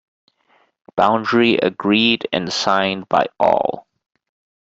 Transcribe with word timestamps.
Boundary 0.95 1.57
agreed 1.57 2.27
and 2.33 2.51
signed 2.51 3.07
by 3.07 3.27
all. 3.39 3.85